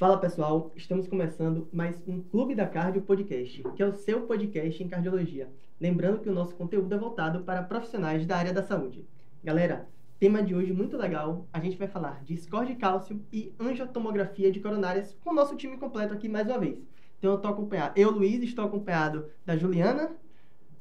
[0.00, 4.82] Fala pessoal, estamos começando mais um Clube da Cardio Podcast, que é o seu podcast
[4.82, 5.50] em cardiologia.
[5.78, 9.06] Lembrando que o nosso conteúdo é voltado para profissionais da área da saúde.
[9.44, 9.86] Galera,
[10.18, 11.46] tema de hoje muito legal.
[11.52, 15.54] A gente vai falar de score de cálcio e angiotomografia de coronárias com o nosso
[15.54, 16.78] time completo aqui mais uma vez.
[17.18, 20.12] Então eu estou acompanhado, eu, Luiz, estou acompanhado da Juliana,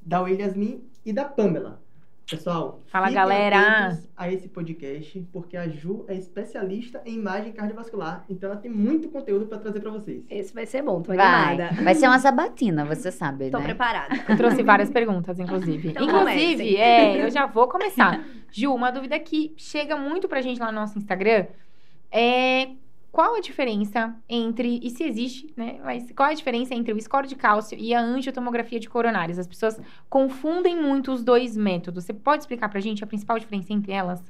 [0.02, 1.82] da Williasmin e da Pamela.
[2.30, 3.98] Pessoal, Fala, galera!
[4.16, 9.10] a esse podcast, porque a Ju é especialista em imagem cardiovascular, então ela tem muito
[9.10, 10.24] conteúdo para trazer para vocês.
[10.30, 11.26] Esse vai ser bom, tô Vai.
[11.26, 11.82] animada.
[11.84, 13.64] Vai ser uma sabatina, você sabe, Tô né?
[13.66, 14.16] preparada.
[14.30, 15.90] Eu trouxe várias perguntas, inclusive.
[15.90, 18.24] Então inclusive, é, eu já vou começar.
[18.52, 21.48] Ju, uma dúvida que chega muito pra gente lá no nosso Instagram
[22.12, 22.70] é
[23.12, 25.80] qual a diferença entre, e se existe, né?
[25.84, 29.40] Mas qual a diferença entre o score de cálcio e a angiotomografia de coronárias?
[29.40, 32.06] As pessoas confundem muito os dois métodos.
[32.06, 34.24] Você pode explicar pra gente a principal diferença entre elas?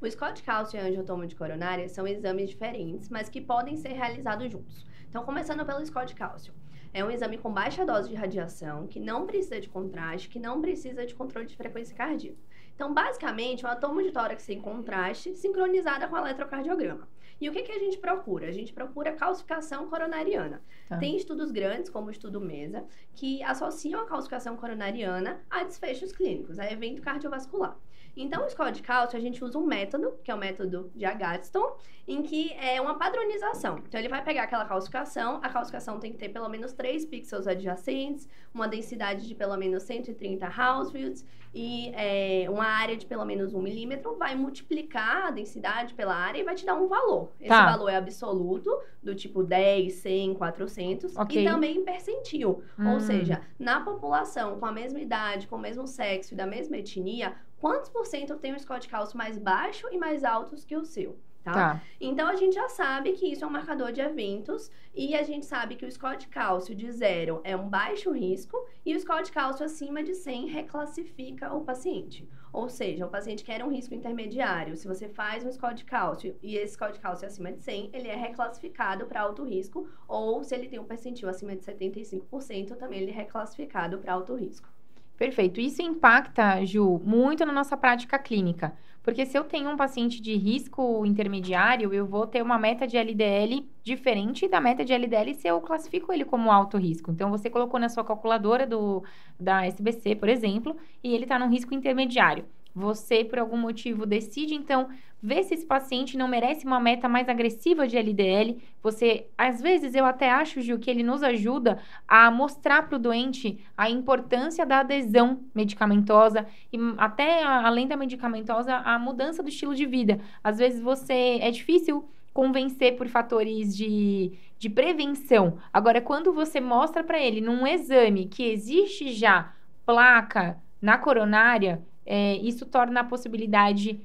[0.00, 3.76] O score de cálcio e a angiotomo de coronária são exames diferentes, mas que podem
[3.76, 4.84] ser realizados juntos.
[5.08, 6.52] Então, começando pelo score de cálcio.
[6.94, 10.60] É um exame com baixa dose de radiação, que não precisa de contraste, que não
[10.60, 12.36] precisa de controle de frequência cardíaca.
[12.74, 17.08] Então, basicamente, um atomo de tórax sem contraste, sincronizada com o eletrocardiograma.
[17.40, 18.48] E o que, que a gente procura?
[18.48, 20.62] A gente procura calcificação coronariana.
[20.88, 20.98] Tá.
[20.98, 26.58] Tem estudos grandes, como o estudo MESA, que associam a calcificação coronariana a desfechos clínicos,
[26.58, 27.76] a evento cardiovascular.
[28.16, 31.04] Então, o score de cálcio, a gente usa um método, que é o método de
[31.04, 33.78] Agatston, em que é uma padronização.
[33.86, 37.46] Então, ele vai pegar aquela calcificação, a calcificação tem que ter pelo menos 3 pixels
[37.46, 43.52] adjacentes, uma densidade de pelo menos 130 Housefields e é, uma área de pelo menos
[43.52, 47.30] 1 milímetro, vai multiplicar a densidade pela área e vai te dar um valor.
[47.38, 47.66] Esse Tá.
[47.66, 48.70] valor é absoluto,
[49.02, 51.42] do tipo 10, 100, 400, Ok.
[51.42, 52.62] e também percentil.
[52.78, 52.92] Hum.
[52.94, 56.76] Ou seja, na população com a mesma idade, com o mesmo sexo e da mesma
[56.78, 60.76] etnia, quantos por cento tem um score de cálcio mais baixo e mais altos que
[60.76, 61.16] o seu?
[61.42, 61.52] Tá?
[61.52, 61.82] Tá.
[62.00, 65.44] Então a gente já sabe que isso é um marcador de eventos e a gente
[65.44, 69.24] sabe que o score de cálcio de zero é um baixo risco e o score
[69.24, 72.28] de cálcio acima de 100 reclassifica o paciente.
[72.52, 75.84] Ou seja, o paciente que era um risco intermediário, se você faz um score de
[75.84, 79.42] cálcio e esse score de cálcio é acima de 100, ele é reclassificado para alto
[79.42, 84.12] risco, ou se ele tem um percentil acima de 75%, também ele é reclassificado para
[84.12, 84.68] alto risco.
[85.16, 85.60] Perfeito.
[85.60, 88.76] Isso impacta, Ju, muito na nossa prática clínica.
[89.02, 92.96] Porque se eu tenho um paciente de risco intermediário, eu vou ter uma meta de
[92.96, 97.10] LDL diferente da meta de LDL se eu classifico ele como alto risco.
[97.10, 99.02] Então, você colocou na sua calculadora do,
[99.38, 102.44] da SBC, por exemplo, e ele está num risco intermediário.
[102.74, 104.88] Você, por algum motivo, decide, então,
[105.22, 108.60] ver se esse paciente não merece uma meta mais agressiva de LDL.
[108.82, 111.78] Você, às vezes, eu até acho, Gil, que ele nos ajuda
[112.08, 118.74] a mostrar para o doente a importância da adesão medicamentosa e até além da medicamentosa,
[118.74, 120.18] a mudança do estilo de vida.
[120.42, 125.58] Às vezes você é difícil convencer por fatores de, de prevenção.
[125.72, 129.52] Agora, quando você mostra para ele num exame que existe já
[129.86, 134.00] placa na coronária, é, isso torna a possibilidade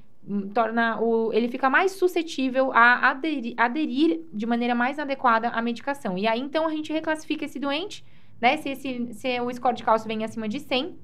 [0.54, 6.18] torna o ele fica mais suscetível a aderir, aderir de maneira mais adequada à medicação.
[6.18, 8.04] E aí então a gente reclassifica esse doente,
[8.42, 8.58] né?
[8.58, 10.96] Se, esse, se o score de cálcio vem acima de 100,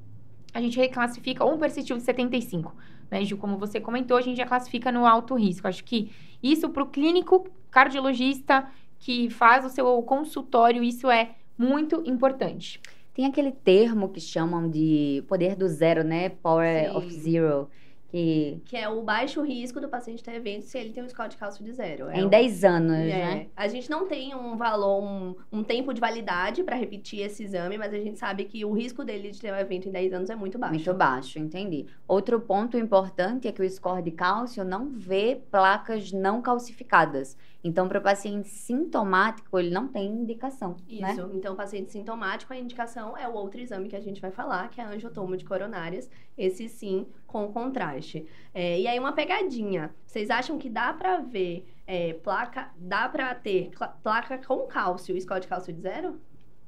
[0.53, 2.75] a gente reclassifica um percentil de 75,
[3.09, 3.37] né, Gil?
[3.37, 5.67] Como você comentou, a gente já classifica no alto risco.
[5.67, 6.11] Acho que
[6.41, 8.67] isso para o clínico cardiologista
[8.99, 12.79] que faz o seu consultório, isso é muito importante.
[13.13, 16.29] Tem aquele termo que chamam de poder do zero, né?
[16.29, 16.97] Power Sim.
[16.97, 17.69] of zero.
[18.13, 21.29] Que Que é o baixo risco do paciente ter evento se ele tem um score
[21.29, 22.09] de cálcio de zero.
[22.09, 23.47] é em o- 10 anos, É, né?
[23.55, 27.75] a gente não tem um valor, um, um tempo de validade para repetir esse exame,
[27.75, 30.29] mas a gente sabe que o risco dele de ter um evento em 10 anos
[30.29, 30.75] é muito baixo.
[30.75, 31.87] Muito baixo, entendi.
[32.07, 37.35] Outro ponto importante é que o score de cálcio não vê placas não calcificadas.
[37.65, 41.13] Então, para o paciente sintomático, ele não tem indicação, né?
[41.13, 41.29] Isso.
[41.33, 44.81] Então, paciente sintomático, a indicação é o outro exame que a gente vai falar, que
[44.81, 46.09] é a angiotomo de coronárias.
[46.37, 48.27] Esse sim, com contraste.
[48.53, 49.93] É, e aí, uma pegadinha.
[50.05, 53.71] Vocês acham que dá pra ver é, placa, dá pra ter
[54.03, 56.21] placa com cálcio, score de cálcio de zero?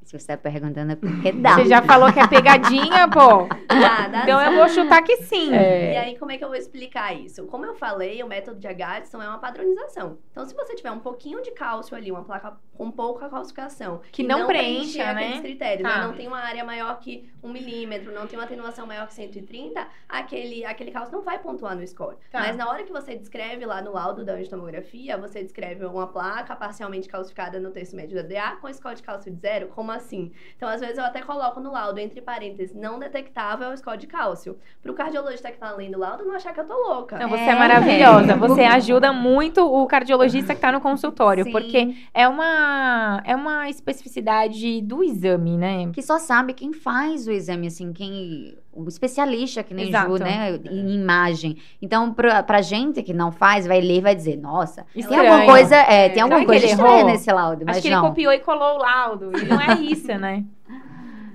[0.05, 1.55] Se você está perguntando é porque dá.
[1.55, 3.47] Você já falou que é pegadinha, pô.
[3.67, 5.51] Dá, dá Então eu vou chutar que sim.
[5.51, 7.45] E aí, como é que eu vou explicar isso?
[7.47, 10.19] Como eu falei, o método de Agatston é uma padronização.
[10.31, 14.21] Então, se você tiver um pouquinho de cálcio ali, uma placa com pouca calcificação, Que
[14.21, 15.41] e não preencher preencha, aqueles né?
[15.41, 15.97] critérios, Tá.
[16.01, 16.07] né?
[16.07, 19.87] não tem uma área maior que um milímetro, não tem uma atenuação maior que 130,
[20.09, 22.17] aquele, aquele cálcio não vai pontuar no score.
[22.31, 22.39] Tá.
[22.41, 26.55] Mas na hora que você descreve lá no laudo da angiotomografia, você descreve uma placa
[26.55, 29.94] parcialmente calcificada no terço médio da DA com score de cálcio de zero, com uma
[29.95, 30.31] assim?
[30.55, 34.57] Então, às vezes, eu até coloco no laudo, entre parênteses, não detectável score de cálcio.
[34.81, 37.17] Pro cardiologista que tá lendo o laudo não achar que eu tô louca.
[37.17, 37.55] Não, você é, É.
[37.55, 38.35] maravilhosa.
[38.45, 41.51] Você ajuda muito o cardiologista que está no consultório, Sim.
[41.51, 45.89] porque é uma, é uma especificidade do exame, né?
[45.91, 48.57] Que só sabe quem faz o exame, assim, quem.
[48.75, 50.17] O especialista, que nem Exato.
[50.17, 50.59] Ju, né?
[50.69, 51.57] Em imagem.
[51.81, 55.31] Então, pra, pra gente que não faz, vai ler e vai dizer, nossa, tem Estranho.
[55.31, 57.09] alguma coisa, é, tem Será alguma coisa estranha errou?
[57.11, 57.99] nesse laudo, mas Acho que não.
[58.01, 59.31] ele copiou e colou o laudo.
[59.37, 60.43] E não é isso, né?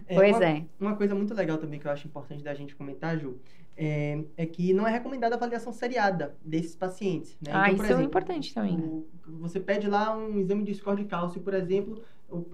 [0.06, 0.62] É, Pois uma, é.
[0.80, 3.38] Uma coisa muito legal também que eu acho importante da gente comentar, Ju,
[3.76, 7.36] é, é que não é recomendada a avaliação seriada desses pacientes.
[7.40, 7.52] Né?
[7.54, 9.04] Ah, Então, isso é exemplo, importante também.
[9.38, 12.02] você pede lá um exame de score de cálcio, por exemplo,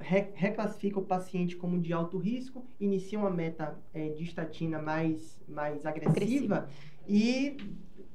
[0.01, 5.85] reclassifica o paciente como de alto risco, inicia uma meta é, de estatina mais, mais
[5.85, 6.69] agressiva, Agressiva.
[7.09, 7.57] e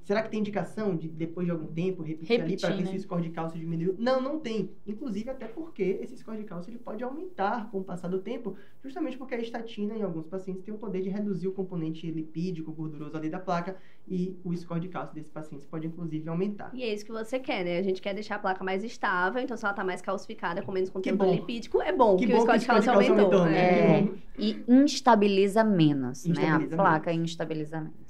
[0.03, 2.92] será que tem indicação de depois de algum tempo repetir, ali para Repetir, ver né?
[2.92, 3.95] se o score de cálcio diminuiu?
[3.98, 4.69] Não, não tem.
[4.88, 8.56] Inclusive até porque esse score de cálcio ele pode aumentar com o passar do tempo,
[8.83, 12.71] justamente porque a estatina em alguns pacientes tem o poder de reduzir o componente lipídico
[12.71, 13.75] gorduroso ali da placa
[14.07, 16.71] e o score de cálcio desses pacientes pode inclusive aumentar.
[16.74, 17.77] E é isso que você quer, né?
[17.77, 20.71] A gente quer deixar a placa mais estável, então se ela tá mais calcificada, com
[20.71, 23.15] menos conteúdo lipídico, é bom Que que, bom o score de que cálcio aumentou.
[23.18, 24.00] aumentou, né?
[24.00, 24.09] É.
[24.39, 26.31] E instabiliza menos, né?
[26.31, 28.00] Instabiliza A placa instabiliza menos.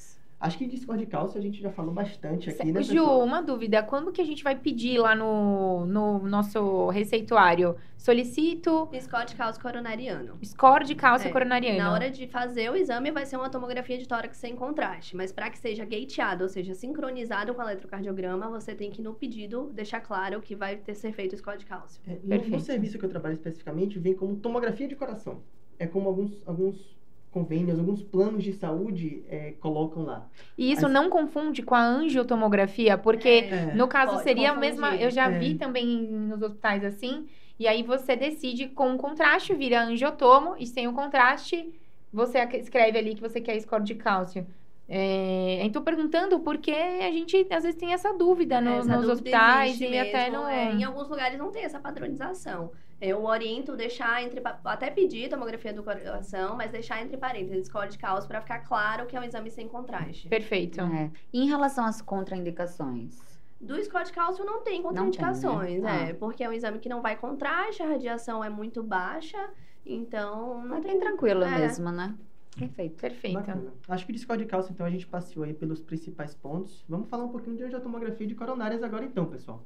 [0.41, 3.23] Acho que de score de cálcio a gente já falou bastante aqui, né, Ju, pessoal?
[3.23, 3.83] uma dúvida.
[3.83, 7.75] Quando que a gente vai pedir lá no, no nosso receituário?
[7.95, 10.39] Solicito Score de cálcio coronariano.
[10.43, 11.77] score de cálcio É, coronariano.
[11.77, 15.15] Na hora de fazer o exame, vai ser uma tomografia de tórax sem contraste.
[15.15, 19.13] Mas para que seja gateado, ou seja, sincronizado com o eletrocardiograma, você tem que, no
[19.13, 22.01] pedido, deixar claro que vai ter ser feito o score de cálcio.
[22.07, 25.43] É, no- no, serviço que eu trabalho especificamente, vem como tomografia de coração.
[25.77, 26.99] É como alguns, alguns
[27.31, 30.27] convênios, alguns planos de saúde é, colocam lá.
[30.57, 33.73] E isso Mas- não confunde com a angiotomografia, porque É.
[33.73, 34.95] no caso pode seria a mesma.
[34.95, 35.39] Eu já É.
[35.39, 37.27] vi também nos hospitais assim.
[37.57, 41.73] E aí você decide com o contraste, vira angiotomo, e sem o contraste,
[42.11, 44.45] você escreve ali que você quer score de cálcio.
[44.89, 49.13] É, então, perguntando porque a gente às vezes tem essa dúvida no- Essa nos dúvida
[49.13, 50.47] hospitais e até mesmo, no.
[50.49, 52.71] é, em alguns lugares não tem essa padronização.
[53.01, 54.39] Eu oriento deixar entre.
[54.63, 59.07] Até pedir tomografia do coração, mas deixar entre parênteses score de cálcio para ficar claro
[59.07, 60.29] que é um exame sem contraste.
[60.29, 60.79] Perfeito.
[60.81, 61.09] É.
[61.33, 63.19] E em relação às contraindicações?
[63.59, 66.11] Do score de cálcio não tem contraindicações, né?
[66.11, 66.13] é.
[66.13, 69.49] Porque é um exame que não vai contraste, a radiação é muito baixa,
[69.85, 71.59] então não É tem bem tranquilo é.
[71.59, 72.15] mesmo, né?
[72.57, 72.99] Perfeito.
[72.99, 73.35] Perfeito.
[73.35, 73.73] Bacana.
[73.87, 76.83] Acho que de score de cálcio, então, a gente passeou aí pelos principais pontos.
[76.87, 79.63] Vamos falar um pouquinho de angiotomografia de coronárias agora, então, pessoal.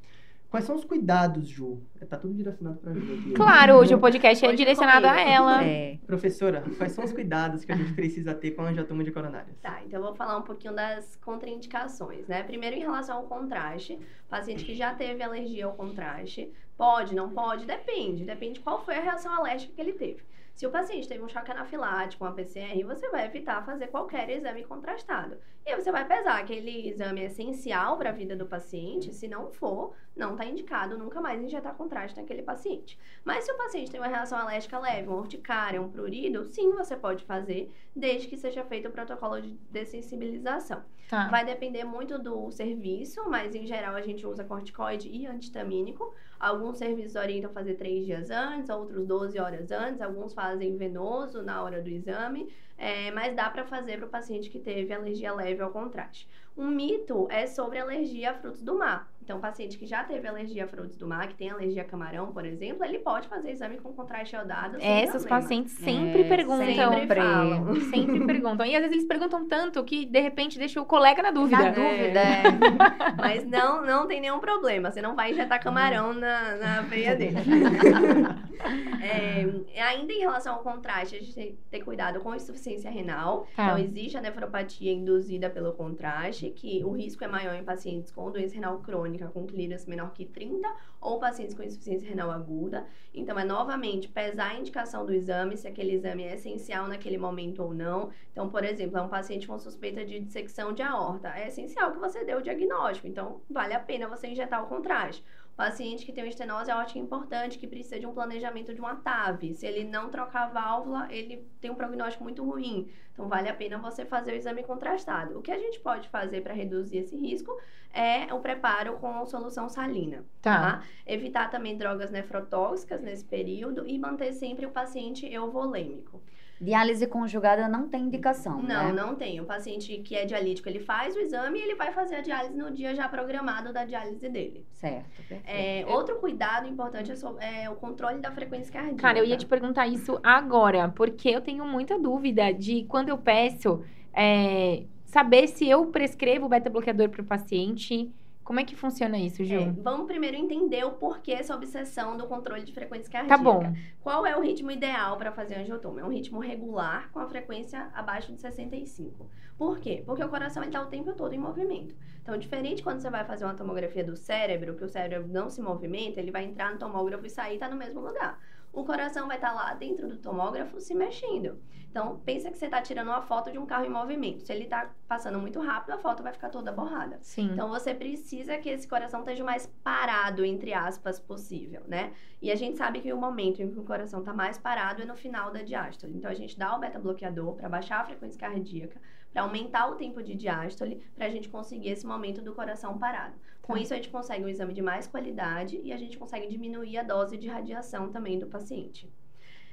[0.55, 1.81] Quais são os cuidados, Ju?
[1.99, 3.33] É, Tá tudo direcionado para Ju aqui.
[3.33, 5.29] Claro, hoje o podcast é Hoje direcionado a comigo.
[5.29, 5.63] ela.
[5.65, 5.97] É.
[6.07, 9.57] Professora, quais são os cuidados que a gente precisa ter com a angiotoma de coronárias?
[9.61, 12.41] Tá, então eu vou falar um pouquinho das contraindicações, né?
[12.43, 13.99] Primeiro, em relação ao contraste,
[14.29, 19.01] paciente que já teve alergia ao contraste, pode, não pode, depende, depende qual foi a
[19.01, 20.21] reação alérgica que ele teve.
[20.55, 24.63] Se o paciente teve um choque anafilático, uma PCR, você vai evitar fazer qualquer exame
[24.63, 25.37] contrastado.
[25.65, 29.27] E aí você vai pesar aquele exame é essencial para a vida do paciente, se
[29.27, 32.97] não for, não está indicado nunca mais injetar contraste naquele paciente.
[33.25, 36.95] Mas se o paciente tem uma reação alérgica leve, uma urticária, um prurido, sim, você
[36.95, 40.81] pode fazer, desde que seja feito o protocolo de dessensibilização.
[41.09, 41.27] Tá.
[41.27, 46.13] Vai depender muito do serviço, mas em geral a gente usa corticoide e antihistamínico.
[46.39, 51.61] Alguns serviços orientam fazer três dias antes, outros 12 horas antes, alguns fazem venoso na
[51.63, 55.61] hora do exame, é, mas dá para fazer para o paciente que teve alergia leve
[55.61, 56.27] ao contraste.
[56.57, 59.07] Um mito é sobre alergia a frutos do mar.
[59.21, 61.85] Então, o paciente que já teve alergia a frutos do mar, que tem alergia a
[61.85, 64.77] camarão, por exemplo, ele pode fazer exame com contraste iodado.
[64.79, 65.41] Essas problema.
[65.41, 66.93] pacientes sempre É, perguntam.
[66.93, 67.75] sempre falam.
[67.89, 68.65] Sempre perguntam.
[68.67, 71.57] E às vezes eles perguntam tanto que, de repente, deixa o colega na dúvida.
[71.57, 72.43] Na dúvida, é.
[73.17, 74.91] Mas não, não tem nenhum problema.
[74.91, 77.35] Você não vai injetar camarão na, na veia dele.
[79.03, 79.45] É,
[79.83, 83.47] ainda em relação ao contraste, a gente tem que ter cuidado com a insuficiência renal.
[83.55, 83.65] Tá.
[83.65, 88.31] Então, existe a nefropatia induzida pelo contraste, que o risco é maior em pacientes com
[88.31, 90.67] doença renal crônica, com clearance menor que 30,
[91.05, 92.85] ou pacientes com insuficiência renal aguda.
[93.13, 97.61] Então, é novamente pesar a indicação do exame, se aquele exame é essencial naquele momento
[97.63, 98.09] ou não.
[98.31, 101.29] Então, por exemplo, é um paciente com suspeita de dissecção de aorta.
[101.29, 103.07] É essencial que você dê o diagnóstico.
[103.07, 105.23] Então, vale a pena você injetar o contraste.
[105.55, 109.53] Paciente que tem uma estenose aórtica importante, que precisa de um planejamento de uma TAV.
[109.53, 112.91] Se ele não trocar a válvula, ele tem um prognóstico muito ruim.
[113.13, 115.39] Então, vale a pena você fazer o exame contrastado.
[115.39, 117.57] O que a gente pode fazer para reduzir esse risco
[117.95, 120.25] é o preparo com solução salina.
[120.41, 120.59] Tá.
[120.59, 120.83] Tá?
[121.05, 126.21] Evitar também drogas nefrotóxicas nesse período e manter sempre o paciente euvolêmico.
[126.59, 128.91] Diálise conjugada não tem indicação, Não, né?
[128.93, 129.41] não tem.
[129.41, 132.55] O paciente que é dialítico, ele faz o exame e ele vai fazer a diálise
[132.57, 134.65] no dia já programado da diálise dele.
[134.71, 135.43] Certo, perfeito.
[135.45, 139.01] É, outro cuidado importante é, so- é o controle da frequência cardíaca.
[139.01, 143.17] Cara, eu ia te perguntar isso agora, porque eu tenho muita dúvida de quando eu
[143.17, 143.83] peço
[144.13, 148.09] é, saber se eu prescrevo beta-bloqueador para o paciente.
[148.45, 149.55] Como é que funciona isso, Ju?
[149.55, 153.43] É, vamos primeiro entender o porquê essa obsessão do controle de frequência tá cardíaca.
[153.43, 153.73] bom.
[154.01, 155.99] Qual é o ritmo ideal para fazer angiotomo?
[155.99, 159.27] É um ritmo regular com a frequência abaixo de 65.
[159.57, 160.03] Por quê?
[160.05, 161.95] Porque o coração está o tempo todo em movimento.
[162.21, 165.59] Então, diferente quando você vai fazer uma tomografia do cérebro, que o cérebro não se
[165.59, 168.39] movimenta, ele vai entrar no tomógrafo e sair e está no mesmo lugar.
[168.71, 171.57] O coração vai estar lá dentro do tomógrafo se mexendo.
[171.95, 174.43] Então, pensa que você está tirando uma foto de um carro em movimento.
[174.43, 177.19] Se ele está passando muito rápido, a foto vai ficar toda borrada.
[177.21, 177.51] Sim.
[177.53, 182.11] Então você precisa que esse coração esteja o mais parado, entre aspas, possível, né?
[182.41, 185.05] E a gente sabe que o momento em que o coração está mais parado é
[185.05, 186.17] no final da diástole.
[186.17, 188.99] Então a gente dá o beta-bloqueador para baixar a frequência cardíaca,
[189.31, 193.35] para aumentar o tempo de diástole, para a gente conseguir esse momento do coração parado.
[193.61, 193.79] Com Tá.
[193.79, 197.03] isso a gente consegue um exame de mais qualidade e a gente consegue diminuir a
[197.03, 199.09] dose de radiação também do paciente.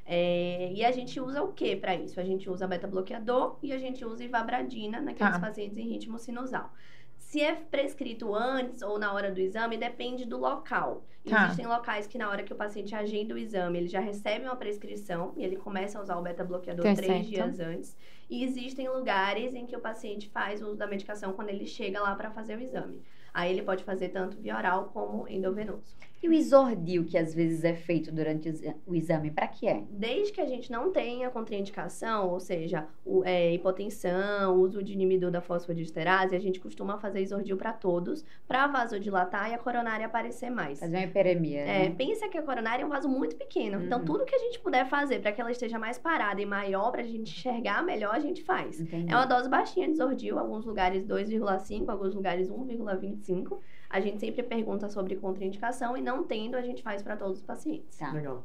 [0.05, 2.19] É, e a gente usa o que para isso?
[2.21, 5.39] A gente usa beta-bloqueador e a gente usa ivabradina naqueles Tá.
[5.41, 6.73] pacientes em ritmo sinusal.
[7.17, 11.05] Se é prescrito antes ou na hora do exame, depende do local.
[11.29, 11.45] Tá.
[11.45, 14.57] Existem locais que na hora que o paciente agenda o exame, ele já recebe uma
[14.57, 17.29] prescrição e ele começa a usar o beta-bloqueador Tá três certo.
[17.29, 17.97] dias antes.
[18.29, 22.15] E existem lugares em que o paciente faz uso da medicação quando ele chega lá
[22.17, 23.01] para fazer o exame.
[23.33, 25.97] Aí ele pode fazer tanto via oral como endovenoso.
[26.23, 29.67] E o isordil, que às vezes é feito durante o exa- o exame, para que
[29.67, 29.83] é?
[29.91, 35.31] Desde que a gente não tenha contraindicação, ou seja, o, é, hipotensão, uso de inibidor
[35.31, 40.51] da fosfodiesterase, a gente costuma fazer isordil para todos, para vasodilatar e a coronária aparecer
[40.51, 40.79] mais.
[40.79, 41.95] Fazer uma hiperemia, É, né?
[41.99, 43.83] pensa que a coronária é um vaso muito pequeno.
[43.85, 44.05] Então, Uhum.
[44.05, 47.03] tudo que a gente puder fazer para que ela esteja mais parada e maior, para
[47.03, 48.81] a gente enxergar melhor, a gente faz.
[48.81, 49.13] Entendi.
[49.13, 53.59] É uma dose baixinha de Zordil, alguns lugares 2,5, alguns lugares 1,25.
[53.93, 57.45] A gente sempre pergunta sobre contraindicação e não tendo, a gente faz para todos os
[57.45, 57.99] pacientes.
[57.99, 58.11] Tá.
[58.11, 58.43] Legal.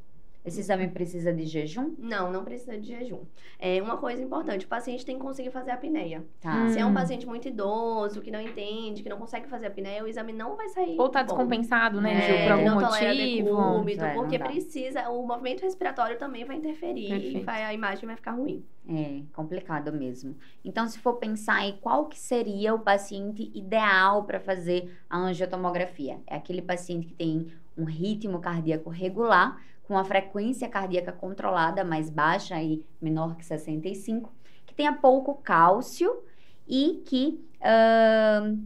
[0.47, 1.93] Esse exame precisa de jejum?
[1.99, 3.19] Não, não precisa de jejum.
[3.59, 6.25] É uma coisa importante, o paciente tem que conseguir fazer a apneia.
[6.39, 6.55] Tá.
[6.63, 6.69] Hum.
[6.69, 10.01] Se é um paciente muito idoso, que não entende, que não consegue fazer a apneia,
[10.03, 11.27] o exame não vai sair Ou tá bom.
[11.35, 13.75] descompensado, né, É, Ju, por que algum não motivo.
[13.75, 17.37] decúbito, É, porque precisa, o movimento respiratório também vai interferir Perfeito.
[17.39, 18.63] e vai- a imagem vai ficar ruim.
[18.89, 20.37] É complicado mesmo.
[20.63, 26.19] Então, se for pensar aí, qual que seria o paciente ideal para fazer a angiotomografia?
[26.25, 32.09] É aquele paciente que tem um ritmo cardíaco regular, com a frequência cardíaca controlada, mais
[32.09, 34.29] baixa e menor que 65,
[34.65, 36.23] que tenha pouco cálcio
[36.67, 38.57] e que ahn,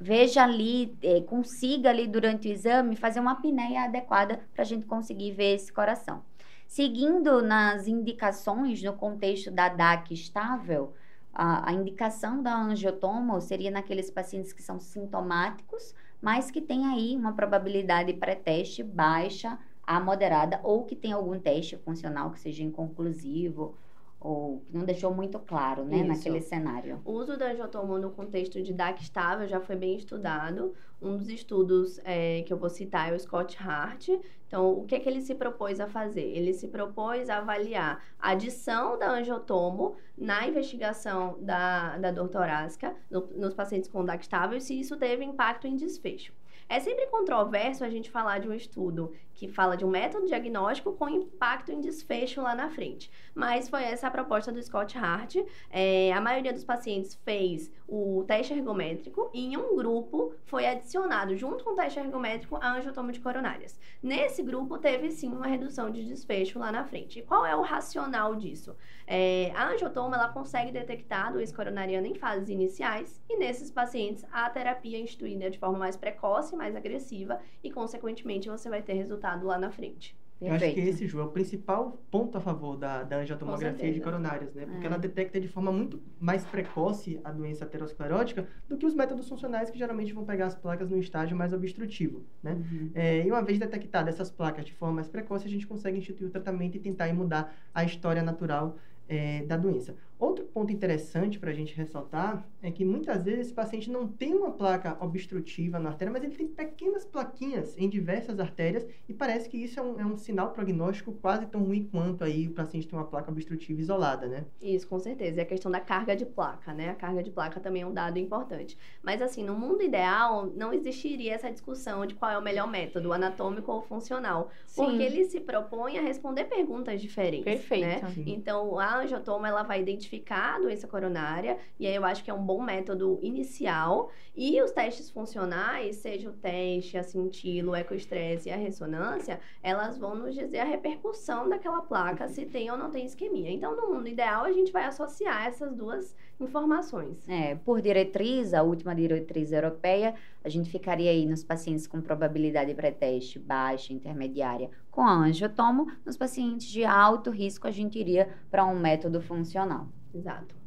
[0.00, 4.86] veja ali, eh, consiga ali durante o exame fazer uma apneia adequada para a gente
[4.86, 6.22] conseguir ver esse coração.
[6.68, 10.92] Seguindo nas indicações no contexto da DAC estável,
[11.34, 15.92] a, a indicação da angiotomo seria naqueles pacientes que são sintomáticos,
[16.22, 19.58] mas que têm aí uma probabilidade pré-teste baixa
[19.88, 23.74] a moderada, ou que tem algum teste funcional que seja inconclusivo,
[24.20, 26.08] ou que não deixou muito claro, né, Isso.
[26.08, 27.00] naquele cenário.
[27.06, 30.74] O uso da angiotomo no contexto de DAC estável já foi bem estudado.
[31.00, 34.08] Um dos estudos é, que eu vou citar é o Scott Hart.
[34.46, 36.20] Então, o que, que ele se propôs a fazer?
[36.36, 42.94] Ele se propôs a avaliar a adição da angiotomo na investigação da, da dor torácica
[43.10, 46.32] no- nos pacientes com DAC estável e se isso teve impacto em desfecho.
[46.68, 50.92] É sempre controverso a gente falar de um estudo que fala de um método diagnóstico
[50.94, 53.08] com impacto em desfecho lá na frente.
[53.32, 55.36] Mas foi essa a proposta do Scott Hart.
[55.70, 61.36] É, a maioria dos pacientes fez o teste ergométrico e em um grupo foi adicionado,
[61.36, 63.78] junto com o teste ergométrico, a angiotomo de coronárias.
[64.02, 67.20] Nesse grupo, teve sim uma redução de desfecho lá na frente.
[67.20, 68.74] E qual é o racional disso?
[69.06, 74.50] É, a angiotomo ela consegue detectar doença coronariana em fases iniciais e nesses pacientes a
[74.50, 78.94] terapia é instituída de forma mais precoce, mais agressiva e, consequentemente, você vai ter
[79.28, 80.16] resultado lá na frente.
[80.40, 80.88] Eu acho que Perfeito.
[80.88, 84.66] esse, Ju, é o principal ponto a favor da, da angiotomografia de coronárias, né?
[84.66, 84.86] Porque É.
[84.86, 89.68] ela detecta de forma muito mais precoce a doença aterosclerótica do que os métodos funcionais
[89.68, 92.52] que geralmente vão pegar as placas no estágio mais obstrutivo, né?
[92.52, 92.90] Uhum.
[92.94, 96.28] É, e uma vez detectadas essas placas de forma mais precoce, a gente consegue instituir
[96.28, 98.76] o tratamento e tentar mudar a história natural
[99.08, 99.96] é, da doença.
[100.18, 104.34] Outro ponto interessante para a gente ressaltar é que muitas vezes esse paciente não tem
[104.34, 109.48] uma placa obstrutiva na artéria, mas ele tem pequenas plaquinhas em diversas artérias e parece
[109.48, 112.88] que isso é um, é um sinal prognóstico quase tão ruim quanto aí o paciente
[112.88, 114.44] tem uma placa obstrutiva isolada, né?
[114.60, 115.38] Isso, com certeza.
[115.38, 116.90] E a questão da carga de placa, né?
[116.90, 118.76] A carga de placa também é um dado importante.
[119.00, 123.12] Mas assim, no mundo ideal, não existiria essa discussão de qual é o melhor método,
[123.12, 124.50] anatômico ou funcional.
[124.66, 124.82] Sim.
[124.82, 127.44] Porque ele se propõe a responder perguntas diferentes.
[127.44, 127.86] Perfeito.
[127.86, 128.14] Né?
[128.26, 132.34] Então, a angiotoma ela vai identificar a doença coronária, e aí eu acho que é
[132.34, 134.10] um bom método inicial.
[134.36, 139.98] E os testes funcionais, seja o teste, a cintila, o ecoestresse e a ressonância, elas
[139.98, 143.50] vão nos dizer a repercussão daquela placa, se tem ou não tem isquemia.
[143.50, 147.28] Então, no mundo ideal, a gente vai associar essas duas informações.
[147.28, 152.72] É, por diretriz, a última diretriz europeia, a gente ficaria aí nos pacientes com probabilidade
[152.74, 155.90] pré-teste baixa, intermediária, com angiotomo.
[156.06, 159.88] Nos pacientes de alto risco, a gente iria para um método funcional.
[160.14, 160.58] Exato.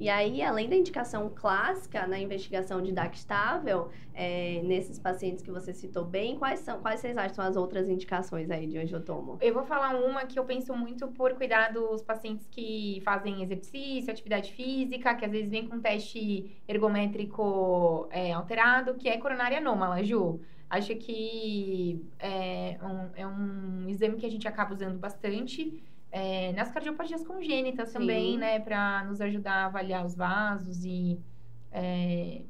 [0.00, 5.50] E aí, além da indicação clássica na investigação de DAC estável, é, nesses pacientes que
[5.50, 9.38] você citou bem, quais são, quais vocês acham as outras indicações aí de angiotomo?
[9.40, 14.12] Eu vou falar uma que eu penso muito por cuidar dos pacientes que fazem exercício,
[14.12, 20.04] atividade física, que às vezes vem com teste ergométrico é, alterado, que é coronária anômala,
[20.04, 20.40] Ju.
[20.70, 25.82] Acho que é um, é um exame que a gente acaba usando bastante.
[26.10, 27.98] É, nas cardiopatias congênitas Sim.
[27.98, 28.60] também, né?
[28.60, 31.18] Para nos ajudar a avaliar os vasos e
[31.70, 32.42] é,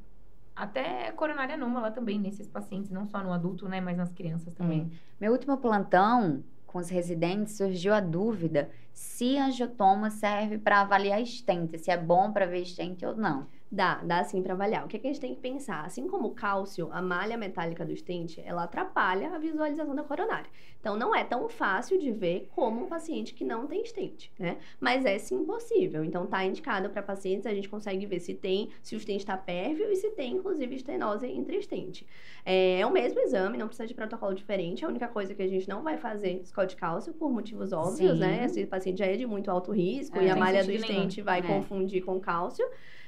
[0.55, 3.81] até coronária anômala também nesses pacientes, não só no adulto, né?
[3.81, 4.91] Mas nas crianças também.
[5.19, 11.77] Meu último plantão com os residentes surgiu a dúvida se angiotoma serve para avaliar estente,
[11.77, 13.47] se é bom para ver estente ou não.
[13.71, 14.83] Dá, dá sim para avaliar.
[14.83, 15.85] O que, que a gente tem que pensar?
[15.85, 20.49] Assim como o cálcio, a malha metálica do estente, ela atrapalha a visualização da coronária.
[20.79, 24.57] Então, não é tão fácil de ver como um paciente que não tem estente, né?
[24.79, 26.03] Mas é sim possível.
[26.03, 29.37] Então, tá indicado para pacientes, a gente consegue ver se tem, se o estente está
[29.37, 32.07] pérvio e se tem, inclusive, estenose entre estente.
[32.45, 34.83] É, é o mesmo exame, não precisa de protocolo diferente.
[34.83, 38.13] A única coisa que a gente não vai fazer score de cálcio por motivos óbvios,
[38.13, 38.19] Sim.
[38.19, 38.45] né?
[38.45, 40.81] Esse paciente já é de muito alto risco É, e a malha do nenhum.
[40.81, 41.41] estente vai É.
[41.43, 42.65] confundir com cálcio.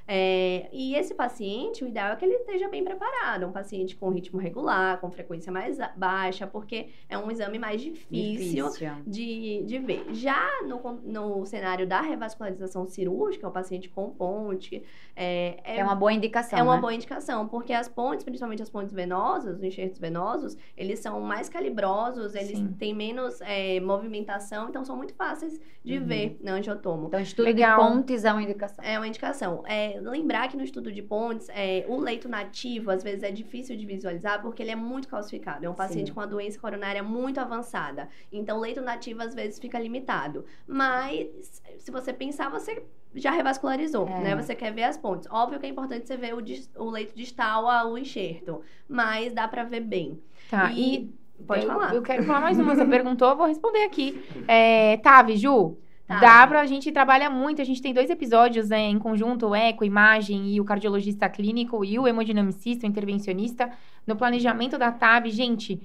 [0.08, 4.10] É, e esse paciente, o ideal é que ele esteja bem preparado, um paciente com
[4.10, 8.66] ritmo regular, com frequência mais baixa, porque é um exame mais difícil,
[9.06, 10.06] De, de ver.
[10.14, 14.84] Já no, no cenário da revascularização cirúrgica, o paciente com ponte,
[15.16, 16.82] é, é, É uma boa indicação, é uma né?
[16.82, 21.48] boa indicação, porque as pontes, principalmente as pontes venosas, os enxertos venosos, eles são mais
[21.50, 22.74] calibrosos, eles Sim.
[22.78, 26.06] têm menos é, movimentação, então são muito fáceis de Uhum.
[26.06, 27.08] ver no angiotomo.
[27.08, 27.80] Então, estudo Legal.
[27.82, 28.86] de pontes é uma indicação.
[28.86, 29.64] É uma indicação.
[29.66, 33.76] É, lembrar que no estudo de pontes, é, o leito nativo, às vezes, é difícil
[33.76, 35.66] de visualizar porque ele é muito calcificado.
[35.66, 36.14] É um paciente Sim.
[36.14, 38.08] com a doença coronária muito avançada.
[38.32, 40.46] Então, o leito nativo, às vezes, fica limitado.
[40.68, 44.20] Mas, se você pensar, você já revascularizou, É.
[44.22, 44.36] né?
[44.36, 45.28] Você quer ver as pontes.
[45.32, 46.42] Óbvio que é importante você ver o,
[46.84, 50.20] o leito distal ao enxerto, mas dá pra ver bem.
[50.50, 51.22] Tá, E- e...
[51.48, 51.96] Pode eu, falar.
[51.96, 52.76] Eu quero falar mais uma.
[52.76, 54.24] Você perguntou, eu vou responder aqui.
[54.48, 55.76] É, Tavi, Ju,
[56.12, 56.22] Tavi.
[56.22, 57.62] dá pra gente trabalha muito.
[57.62, 61.84] A gente tem dois episódios né, em conjunto, o eco, imagem e o cardiologista clínico
[61.86, 63.72] e o hemodinamicista, o intervencionista,
[64.06, 65.30] no planejamento da TAB.
[65.30, 65.82] Gente,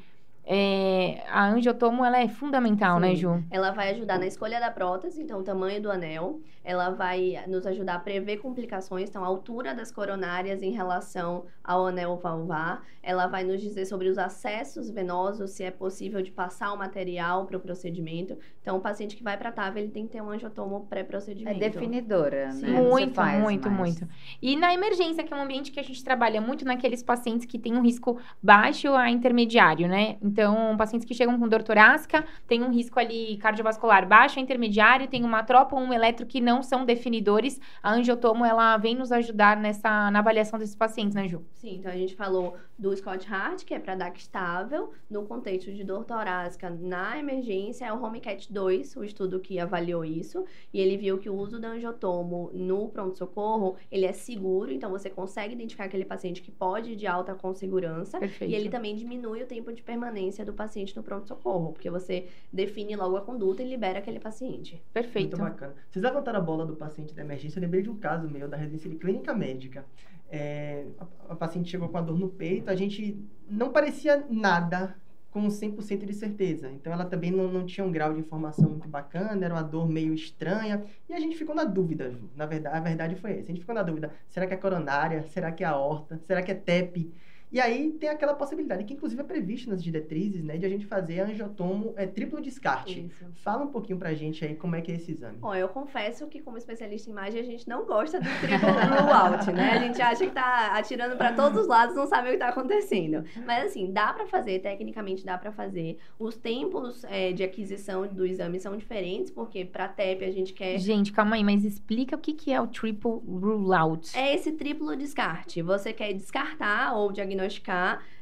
[0.48, 3.16] é, a angiotomo, ela é fundamental, né, Sim.
[3.16, 3.44] Ju?
[3.50, 6.40] Ela vai ajudar na escolha da prótese, então o tamanho do anel.
[6.62, 11.86] Ela vai nos ajudar a prever complicações, então a altura das coronárias em relação ao
[11.86, 12.82] anel valvar.
[13.02, 17.46] Ela vai nos dizer sobre os acessos venosos, se é possível de passar o material
[17.46, 18.36] para o procedimento.
[18.60, 20.88] Então o paciente que vai para a TAV, ele tem que ter um angiotomo É
[20.88, 21.58] pré-procedimento.
[21.58, 22.66] definidora, Sim.
[22.66, 22.80] né?
[22.82, 24.00] Muito, faz muito, mais.
[24.00, 24.08] muito.
[24.42, 27.58] E na emergência, que é um ambiente que a gente trabalha muito naqueles pacientes que
[27.60, 30.16] têm um risco baixo a intermediário, né?
[30.36, 35.08] Então, pacientes que chegam com dor torácica, tem um risco ali cardiovascular baixo a intermediário,
[35.08, 37.58] tem uma tropa ou um eletro que não são definidores.
[37.82, 41.42] A angiotomo, ela vem nos ajudar nessa, na avaliação desses pacientes, né, Ju?
[41.54, 45.72] Sim, então a gente falou do Scott Hart, que é para DAC estável, no contexto
[45.72, 50.80] de dor torácica na emergência, é o HomeCat 2, o estudo que avaliou isso, e
[50.80, 55.54] ele viu que o uso da angiotomo no pronto-socorro, ele é seguro, então você consegue
[55.54, 58.50] identificar aquele paciente que pode ir de alta com segurança, Perfeito.
[58.50, 62.94] e ele também diminui o tempo de permanência do paciente no pronto-socorro, porque você define
[62.96, 64.82] logo a conduta e libera aquele paciente.
[64.92, 65.38] Perfeito.
[65.38, 65.74] Muito bacana.
[65.90, 68.56] Vocês levantaram a bola do paciente da emergência, eu lembrei de um caso meu da
[68.56, 69.84] residência de clínica médica.
[70.30, 74.96] É, a, a paciente chegou com a dor no peito, a gente não parecia nada
[75.36, 76.70] com 100% de certeza.
[76.70, 79.86] Então ela também não, não tinha um grau de informação muito bacana, era uma dor
[79.86, 82.30] meio estranha, e a gente ficou na dúvida, Ju.
[82.34, 83.42] Na verdade, a verdade foi essa.
[83.42, 85.22] A gente ficou na dúvida, será que é coronária?
[85.24, 86.18] Será que é aorta?
[86.26, 87.12] Será que é TEP?
[87.50, 90.84] E aí tem aquela possibilidade, que inclusive é prevista nas diretrizes, né, de a gente
[90.84, 93.06] fazer angiotomo é, triplo descarte.
[93.06, 93.24] Isso.
[93.36, 95.38] Fala um pouquinho pra gente aí como é que é esse exame.
[95.38, 99.12] Bom, eu confesso que como especialista em imagem, a gente não gosta do triple rule
[99.12, 99.70] out, né?
[99.70, 102.48] A gente acha que tá atirando para todos os lados, não sabe o que tá
[102.48, 103.24] acontecendo.
[103.46, 105.98] Mas assim, dá para fazer, tecnicamente dá para fazer.
[106.18, 110.78] Os tempos é, de aquisição do exame são diferentes, porque para TEP a gente quer
[110.78, 114.16] Gente, calma aí, mas explica o que, que é o triple rule out.
[114.16, 115.62] É esse triplo descarte.
[115.62, 117.35] Você quer descartar ou diagnosticar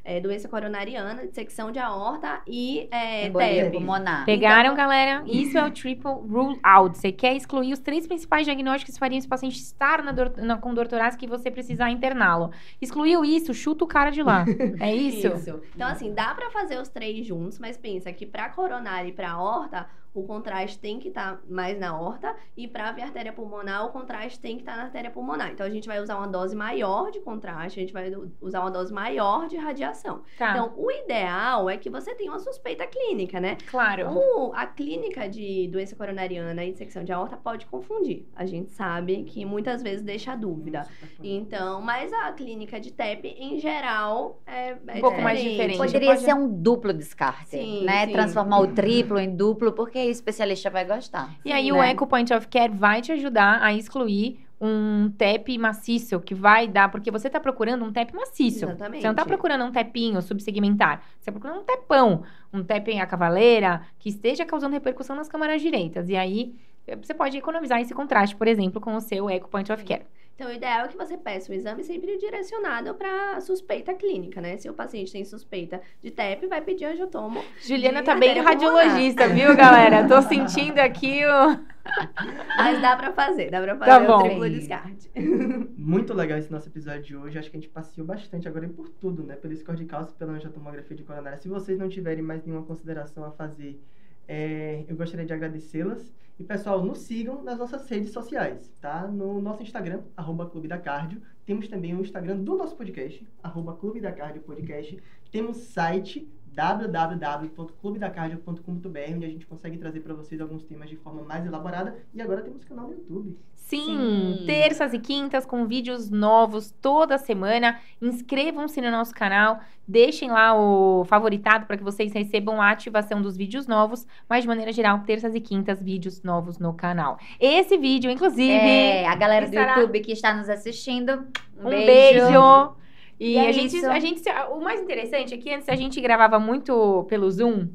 [0.03, 3.71] é, doença coronariana, dissecção de aorta e é, TEP.
[3.71, 4.25] pulmonar.
[4.25, 5.23] Pegaram, Então- galera?
[5.27, 6.97] Isso é o triple rule out.
[6.97, 10.57] Você quer excluir os três principais diagnósticos que fariam esse paciente estar na dor, na,
[10.57, 12.51] com dor torácica e você precisar interná-lo.
[12.81, 14.45] Excluiu isso, chuta o cara de lá.
[14.79, 15.27] É isso?
[15.75, 19.31] Então, assim, dá pra fazer os três juntos, mas pensa que pra coronária e pra
[19.31, 23.89] aorta, o contraste tem que estar mais na aorta e pra via artéria pulmonar, o
[23.89, 25.51] contraste tem que estar na artéria pulmonar.
[25.51, 28.71] Então, a gente vai usar uma dose maior de contraste, a gente vai usar uma
[28.71, 30.21] dose maior de radiação.
[30.37, 33.57] Tá, Então, o ideal é que você tenha uma suspeita clínica, né?
[33.69, 34.07] claro.
[34.09, 38.25] O- a clínica de doença coronariana e dissecção de aorta pode confundir.
[38.35, 40.83] A gente sabe que muitas vezes deixa a dúvida.
[41.21, 45.77] Então, mas a clínica de TEP, em geral, é, é Um pouco mais diferente.
[45.77, 48.05] Poderia Pode- ser um duplo descarte, Sim, né?
[48.05, 48.13] sim.
[48.13, 51.33] Transformar o triplo em duplo, porque o especialista vai gostar.
[51.43, 51.91] E aí Sim, o né?
[51.91, 56.89] Eco Point of Care vai te ajudar a excluir um TEP maciço que vai dar,
[56.89, 58.65] porque você tá procurando um TEP maciço.
[58.65, 59.01] Exatamente.
[59.01, 61.01] Você não tá procurando um tepinho subsegmentar.
[61.19, 65.61] Você tá procurando um tepão, um TEP a cavaleira, que esteja causando repercussão nas câmaras
[65.61, 66.09] direitas.
[66.09, 66.55] E aí,
[66.87, 70.05] eh, você pode economizar esse contraste, por exemplo, com o seu Eco Point of Care.
[70.35, 74.57] Então, o ideal é que você peça o exame sempre direcionado para suspeita clínica, né?
[74.57, 77.41] Se o paciente tem suspeita de TEP, vai pedir angiotomo.
[77.61, 80.05] Juliana tá bem radiologista, viu, galera?
[80.05, 81.75] Tô sentindo aqui o...
[82.57, 84.17] Mas dá pra fazer, dá pra fazer Tá bom.
[84.19, 85.09] o triplo descarte.
[85.77, 87.39] Muito legal esse nosso episódio de hoje.
[87.39, 89.35] Acho que a gente passeou bastante agora por tudo, né?
[89.37, 91.37] Pelo score de cálcio pela angiotomografia de coronária.
[91.37, 93.79] Se vocês não tiverem mais nenhuma consideração a fazer,
[94.27, 96.13] é, eu gostaria de agradecê-las.
[96.37, 99.07] E, pessoal, nos sigam nas nossas redes sociais, tá?
[99.07, 101.21] No nosso Instagram, arroba Clube da Cardio.
[101.45, 105.01] Temos também o Instagram do nosso podcast, arroba Clube da Cardio Podcast.
[105.31, 111.45] Temos site www.clubedacardio.com.br, onde a gente consegue trazer para vocês alguns temas de forma mais
[111.45, 111.97] elaborada.
[112.13, 113.37] E agora temos canal no YouTube.
[113.55, 114.43] Sim, Sim.
[114.45, 117.79] terças e quintas com vídeos novos toda semana.
[117.99, 123.35] Inscrevam-se no nosso canal, deixem lá o favoritado para que vocês recebam a ativação dos
[123.35, 124.05] vídeos novos.
[124.29, 127.17] Mas de maneira geral, terças e quintas, vídeos novos no canal.
[127.39, 131.25] Esse vídeo, inclusive, É, a galera do estará- YouTube que está nos assistindo,
[131.59, 132.75] um, um beijo.
[133.19, 133.89] E, E é a, gente, isso.
[133.89, 137.69] a gente, o mais interessante é que antes a gente gravava muito pelo Zoom.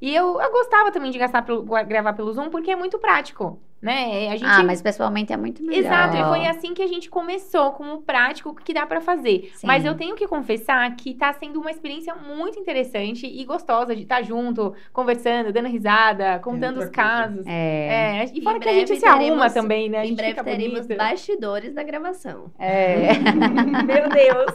[0.00, 3.60] E eu, eu gostava também de gastar pelo- gravar pelo Zoom porque é muito prático,
[3.80, 4.28] né?
[4.28, 5.78] A gente Ah, mas pessoalmente é muito melhor.
[5.78, 9.50] Exato, e foi assim que a gente começou, com o prático que dá pra fazer.
[9.54, 9.66] Sim.
[9.66, 14.02] Mas eu tenho que confessar que tá sendo uma experiência muito interessante e gostosa de
[14.02, 17.46] estar junto, conversando, dando risada, contando outra os casos.
[17.46, 18.20] É.
[18.20, 20.06] É, e fora Em que a gente breve se arruma teremos- também, né?
[20.06, 20.98] Em breve teremos bonito.
[20.98, 22.50] bastidores da gravação.
[22.58, 23.08] É.
[23.86, 24.52] Meu Deus!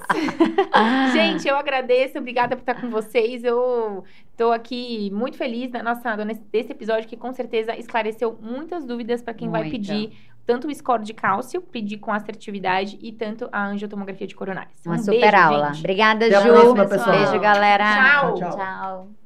[1.14, 3.44] Gente, eu agradeço, obrigada por estar com vocês.
[3.44, 4.04] Eu
[4.38, 6.16] tô aqui muito feliz na nossa,
[6.52, 9.78] desse episódio que com certeza esclareceu muitas dúvidas para quem vai Muita.
[9.78, 10.12] pedir
[10.46, 14.80] tanto o score de cálcio, pedir com assertividade e tanto a angiotomografia de coronárias.
[14.86, 15.68] Uma Um super beijo, aula.
[15.74, 15.80] gente.
[15.80, 16.50] Obrigada, Até a Ju.
[16.50, 17.18] próxima, pessoal.
[17.18, 17.86] Beijo, galera.
[17.86, 18.34] Tchau.
[18.36, 18.50] Tchau.
[18.52, 19.25] Tchau.